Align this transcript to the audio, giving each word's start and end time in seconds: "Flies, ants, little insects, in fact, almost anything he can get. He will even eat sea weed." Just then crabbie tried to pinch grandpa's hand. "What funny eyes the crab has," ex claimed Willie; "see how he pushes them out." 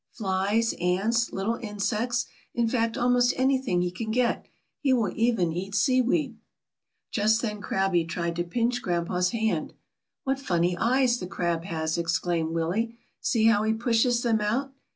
"Flies, 0.11 0.73
ants, 0.81 1.31
little 1.31 1.57
insects, 1.57 2.25
in 2.55 2.67
fact, 2.67 2.97
almost 2.97 3.35
anything 3.37 3.83
he 3.83 3.91
can 3.91 4.09
get. 4.09 4.47
He 4.79 4.93
will 4.93 5.13
even 5.15 5.53
eat 5.53 5.75
sea 5.75 6.01
weed." 6.01 6.39
Just 7.11 7.43
then 7.43 7.61
crabbie 7.61 8.05
tried 8.09 8.35
to 8.37 8.43
pinch 8.43 8.81
grandpa's 8.81 9.29
hand. 9.29 9.73
"What 10.23 10.39
funny 10.39 10.75
eyes 10.75 11.19
the 11.19 11.27
crab 11.27 11.65
has," 11.65 11.99
ex 11.99 12.17
claimed 12.17 12.49
Willie; 12.55 12.95
"see 13.19 13.45
how 13.45 13.61
he 13.61 13.73
pushes 13.75 14.23
them 14.23 14.41
out." 14.41 14.73